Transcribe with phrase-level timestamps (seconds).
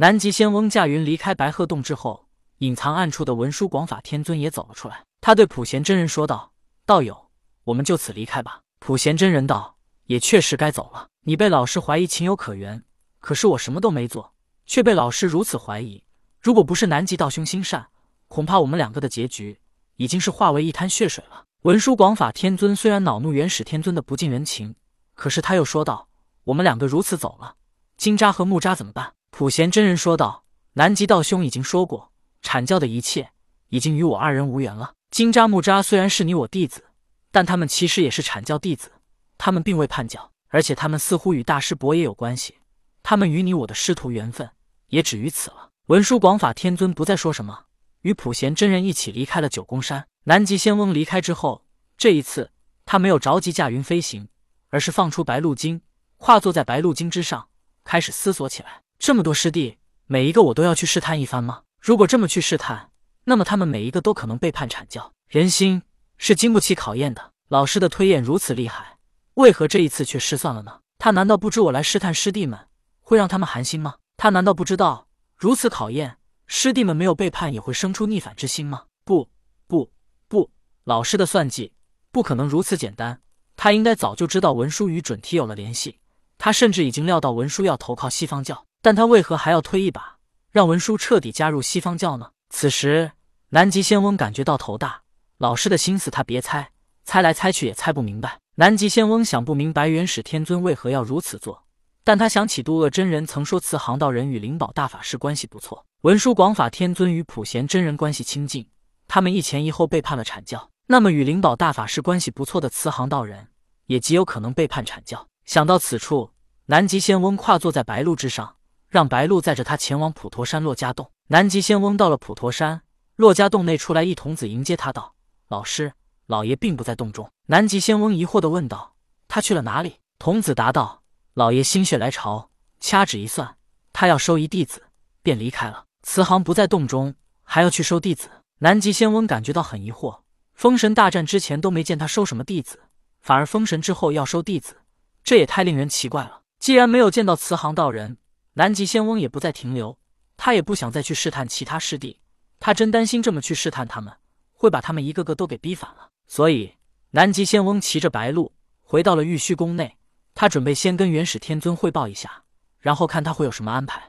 [0.00, 5.02] 南极仙翁驾云离开白鹤洞之后，隐藏暗处的文殊广法天尊也走了出来。
[5.20, 6.52] 他对普贤真人说道
[6.86, 7.30] ：“道友，
[7.64, 9.76] 我们就此离开吧。”普贤真人道
[10.06, 11.08] ：“也确实该走了。
[11.24, 12.84] 你被老师怀疑情有可原，
[13.18, 14.32] 可是我什么都没做，
[14.66, 16.04] 却被老师如此怀疑。
[16.40, 17.88] 如果不是南极道兄心善，
[18.28, 19.58] 恐怕我们两个的结局
[19.96, 24.76] 已经是化为一滩血水了。”文殊广法天尊虽然恼怒元始天尊的不近人情，
[25.14, 26.08] 可是他又说道
[26.44, 27.56] ：“我们两个如此走了，
[27.96, 30.44] 金吒和木吒怎么办？”普贤真人说道
[30.74, 32.12] ：“南极道兄已经说过，
[32.42, 33.30] 阐教的一切
[33.68, 34.94] 已经与我二人无缘了。
[35.10, 36.84] 金吒、木吒虽然是你我弟子，
[37.30, 38.90] 但他们其实也是阐教弟子，
[39.36, 42.56] 他们并未叛教，而且他们似乎与大师伯也有关系。
[43.02, 44.50] 他们与你我的师徒缘分
[44.88, 47.64] 也止于此了。”文殊广法天尊不再说什么，
[48.02, 50.06] 与普贤真人一起离开了九宫山。
[50.24, 51.64] 南极仙翁离开之后，
[51.96, 52.50] 这一次
[52.84, 54.28] 他没有着急驾云飞行，
[54.68, 55.80] 而是放出白鹿精，
[56.18, 57.48] 跨坐在白鹿精之上，
[57.84, 58.82] 开始思索起来。
[58.98, 61.62] 这么多师弟，每一个我都要去试探一番吗？
[61.80, 62.90] 如果这么去试探，
[63.24, 65.12] 那么他们每一个都可能背叛阐教。
[65.28, 65.82] 人心
[66.16, 67.32] 是经不起考验的。
[67.48, 68.98] 老师的推演如此厉害，
[69.34, 70.80] 为何这一次却失算了呢？
[70.98, 72.58] 他难道不知我来试探师弟们
[73.00, 73.96] 会让他们寒心吗？
[74.16, 78.84] 他难道不知道如此考验师弟们没有背叛也会生出逆反之心吗？
[79.04, 79.30] 不，
[79.66, 79.92] 不。
[80.26, 80.50] 不，
[80.84, 81.72] 老师的算计
[82.10, 83.20] 不可能如此简单。
[83.56, 86.00] 他应该早就知道文殊与准提有了联系，
[86.36, 90.18] 他甚至已经料到文殊要投靠西方教，但他为何还要推一把，
[90.50, 92.30] 让文殊彻底加入西方教呢？
[92.50, 93.12] 此时，
[93.50, 95.02] 南极仙翁感觉到头大，
[95.38, 96.70] 老师的心思他别猜，
[97.04, 98.38] 猜来猜去也猜不明白。
[98.54, 101.64] 南极仙翁想不明白元始天尊为何要如此做，
[102.02, 108.68] 但他想起渡厄真人曾说慈航道人与灵宝大法师关系不错，文殊广法天尊与普贤真人关系亲近。
[109.06, 113.48] 他们一前一后背叛了阐教，那么与灵宝大法师关系不错的慈航道人，
[113.86, 115.26] 也极有可能背叛阐教。
[115.44, 116.30] 想到此处，
[116.66, 118.56] 南极仙翁跨坐在白鹿之上，
[118.88, 121.10] 让白鹿载着他前往普陀山珞珈洞。
[121.28, 122.82] 南极仙翁到了普陀山
[123.16, 125.14] 珞珈洞内，出来一童子迎接他，道
[125.48, 125.92] ：“老师，
[126.26, 128.94] 老爷并不在洞中。”南极仙翁疑惑地问道
[129.28, 131.02] ：“他去了哪里？”童子答道
[131.34, 132.50] ：“老爷心血来潮，
[132.80, 133.56] 掐指一算，
[133.92, 134.82] 他要收一弟子，
[135.22, 135.84] 便离开了。
[136.02, 138.28] 慈航不在洞中，还要去收弟子。”
[138.60, 140.20] 南极仙翁感觉到很疑惑，
[140.54, 142.80] 封神大战之前都没见他收什么弟子，
[143.20, 144.78] 反而封神之后要收弟子，
[145.22, 146.40] 这也太令人奇怪了。
[146.58, 148.16] 既然没有见到慈航道人，
[148.58, 149.96] 南极仙翁也不再停留，
[150.36, 152.18] 他也不想再去试探其他师弟，
[152.58, 154.12] 他真担心这么去试探他们，
[154.52, 156.08] 会把他们一个个都给逼反了。
[156.26, 156.74] 所以，
[157.12, 158.52] 南极仙翁骑着白鹿
[158.82, 159.96] 回到了玉虚宫内，
[160.34, 162.42] 他准备先跟元始天尊汇报一下，
[162.80, 164.08] 然后看他会有什么安排。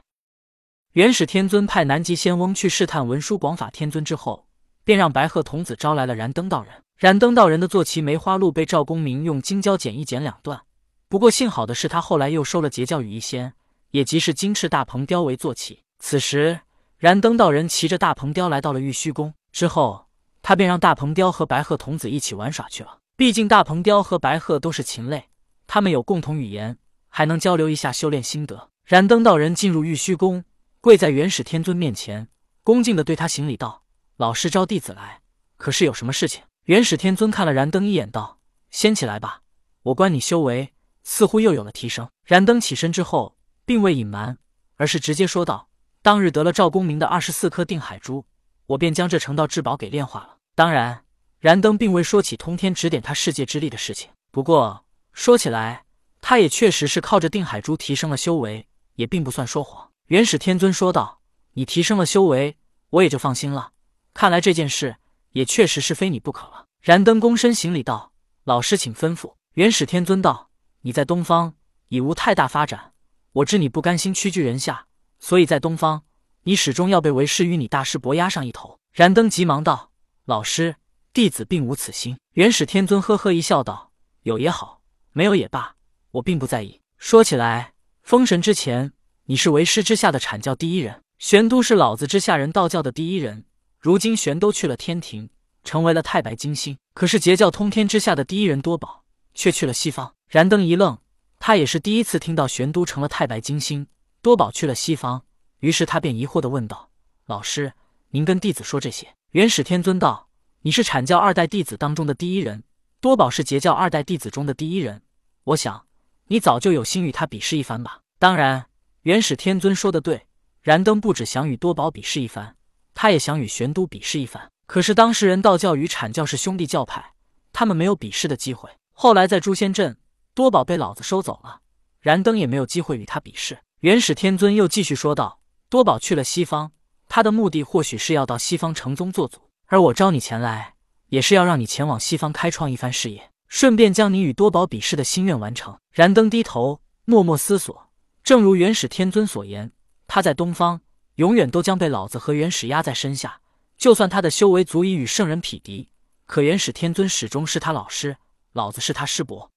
[0.94, 4.48] 元始天尊派南极仙翁去试探文殊广法天尊之后，
[4.82, 6.72] 便让白鹤童子招来了燃灯道人。
[6.96, 10.62] 燃灯道人的坐骑梅花鹿被赵公明用金胶剪一剪两段，
[11.08, 13.54] 不过幸好的是，他后来又收了截教羽一仙，
[13.90, 15.82] 也即是金翅大鹏雕为坐骑。
[15.98, 16.60] 此时，
[16.98, 20.06] 燃灯道人骑着大鹏雕来到了玉虚宫之后，
[20.42, 22.98] 他便让大鹏雕和白鹤童子一起玩耍去了。
[23.16, 25.28] 毕竟大鹏雕和白鹤都是禽类，
[25.66, 26.78] 他们有共同语言，
[27.08, 28.70] 还能交流一下修炼心得。
[28.84, 30.44] 燃灯道人进入玉虚宫。
[30.82, 32.28] 跪在元始天尊面前，
[32.62, 33.82] 恭敬地对他行礼道
[34.16, 35.20] ：“老师招弟子来，
[35.58, 38.38] 可是有什么事情？”元始天尊看了燃灯一眼，道
[38.72, 39.42] ：“先起来吧，
[39.82, 40.72] 我观你修为
[41.04, 43.36] 似乎又有了提升。”燃灯起身之后，
[43.70, 44.36] 并未隐瞒，
[44.74, 45.68] 而是直接说道
[46.02, 48.26] ：“当日得了赵公明的二十四颗定海珠，
[48.66, 50.38] 我便将这成道至宝给炼化了。
[50.56, 51.04] 当然，
[51.38, 54.10] 燃灯并未说起通天指点他世界之力的事情。
[54.32, 55.84] 不过说起来，
[56.20, 58.66] 他也确实是靠着定海珠提升了修为，
[58.96, 61.20] 也并不算说谎。”元始天尊说道
[61.54, 62.56] ：“你提升了修为，
[62.88, 63.70] 我也就放心了。
[64.12, 64.96] 看来这件事
[65.30, 68.10] 也确实是非你不可了。”燃灯躬身行礼道
[68.42, 70.50] ：“老师，请吩咐。”元始天尊道
[70.82, 71.54] ：“你在东方
[71.86, 72.94] 已无太大发展，
[73.32, 74.86] 我知你不甘心屈居人下，
[75.18, 76.02] 所以在东方，
[76.42, 79.92] 你始终要被为师与你大师伯压上一头。”燃灯急忙道
[80.26, 80.76] ：“老师，
[81.12, 83.92] 弟子并无此心。”元始天尊呵呵一笑道
[84.24, 84.82] ：“有也好，
[85.12, 85.76] 没有也罢，
[86.10, 86.80] 我并不在意。
[86.98, 88.92] 说起来，封神之前。”
[89.26, 93.44] 你是为师之下的阐教第一人，玄都是老子之下人道教的第一人。
[93.78, 95.30] 如今玄都去了天庭，
[95.62, 96.76] 成为了太白金星。
[96.94, 100.12] 可是截教通天之下的第一人多宝却去了西方。
[100.26, 100.98] 燃灯一愣，
[101.40, 103.86] 他也是第一次听到玄都成了太白金星，
[104.20, 105.24] 多宝去了西方。
[105.60, 106.90] 于是他便疑惑地问道
[107.26, 107.72] ：“老师，
[108.10, 110.28] 您跟弟子说这些？”元始天尊道
[110.60, 112.62] ：“你是阐教二代弟子当中的第一人，
[113.00, 115.02] 多宝是截教二代弟子中的第一人。
[115.44, 115.86] 我想
[116.26, 118.00] 你早就有心与他比试一番吧？
[118.18, 118.66] 当然。”
[119.04, 120.26] 元始天尊说的对，
[120.60, 122.54] 燃灯不止想与多宝比试一番，
[122.92, 124.50] 他也想与玄都比试一番。
[124.66, 127.14] 可是当事人道教与阐教是兄弟教派，
[127.50, 128.68] 他们没有比试的机会。
[128.92, 129.96] 后来在诛仙阵，
[130.34, 131.60] 多宝被老子收走了，
[132.00, 133.58] 燃灯也没有机会与他比试。
[133.80, 136.72] 元始天尊又继续说道：“多宝去了西方，
[137.08, 140.74] 他的目的或许是要到西方成宗做祖，而我招你前来，
[141.08, 145.76] 也是要让你前往西方开创一番事业，顺便将你与多宝比试的心愿完成。
[145.92, 147.88] 燃灯低头，默默思索。
[148.22, 149.72] 正如元始天尊所言，
[150.06, 150.80] 他在东方
[151.16, 153.40] 永远都将被老子和元始压在身下。
[153.76, 155.88] 就算他的修为足以与圣人匹敌，
[156.26, 158.18] 可元始天尊始终是他老师，
[158.52, 159.49] 老子是他师伯。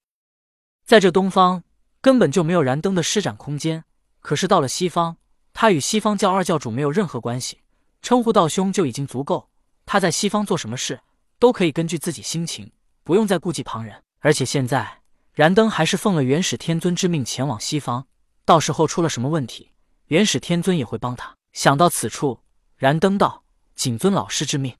[0.84, 1.64] 在这东方
[2.00, 3.84] 根本就没有燃灯的施展空间。
[4.20, 5.16] 可是到了西方，
[5.52, 7.60] 他与西方教二教主没有任何关系，
[8.02, 9.48] 称呼道兄就已经足够。
[9.86, 11.00] 他在西方做什么事，
[11.38, 12.70] 都可以根据自己心情，
[13.02, 14.02] 不用再顾忌旁人。
[14.20, 15.00] 而且现在
[15.32, 18.06] 燃灯还是奉了元始天尊之命前往西方。
[18.44, 19.72] 到时候出了什么问题，
[20.06, 21.34] 元始天尊也会帮他。
[21.52, 22.40] 想到此处，
[22.76, 23.44] 燃灯道
[23.74, 24.74] ：“谨遵老师之命。”